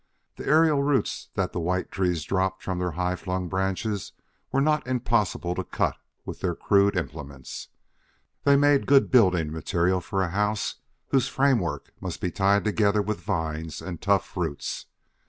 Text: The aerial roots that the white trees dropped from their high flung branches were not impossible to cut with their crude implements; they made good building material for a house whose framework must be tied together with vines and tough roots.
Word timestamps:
The 0.37 0.47
aerial 0.47 0.81
roots 0.81 1.29
that 1.35 1.53
the 1.53 1.59
white 1.59 1.91
trees 1.91 2.23
dropped 2.23 2.63
from 2.63 2.79
their 2.79 2.93
high 2.97 3.15
flung 3.15 3.47
branches 3.47 4.13
were 4.51 4.59
not 4.59 4.87
impossible 4.87 5.53
to 5.53 5.63
cut 5.63 5.95
with 6.25 6.39
their 6.39 6.55
crude 6.55 6.97
implements; 6.97 7.67
they 8.43 8.55
made 8.55 8.87
good 8.87 9.11
building 9.11 9.51
material 9.51 10.01
for 10.01 10.23
a 10.23 10.29
house 10.29 10.77
whose 11.09 11.27
framework 11.27 11.91
must 12.01 12.19
be 12.19 12.31
tied 12.31 12.63
together 12.63 13.03
with 13.03 13.21
vines 13.21 13.79
and 13.79 14.01
tough 14.01 14.35
roots. 14.35 14.87